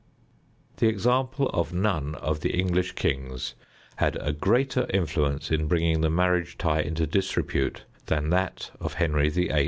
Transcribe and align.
The 0.77 0.87
example 0.87 1.47
of 1.53 1.73
none 1.75 2.15
of 2.15 2.39
the 2.39 2.57
English 2.57 2.93
kings 2.93 3.53
had 3.97 4.15
a 4.19 4.33
greater 4.33 4.87
influence 4.89 5.51
in 5.51 5.67
bringing 5.67 6.01
the 6.01 6.09
marriage 6.09 6.57
tie 6.57 6.81
into 6.81 7.05
disrepute 7.05 7.85
than 8.07 8.31
that 8.31 8.71
of 8.79 8.95
Henry 8.95 9.29
VIII. 9.29 9.57